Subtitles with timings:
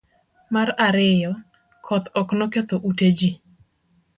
[0.53, 1.31] mar ariyo.
[1.85, 3.29] koth ok noketho ute ji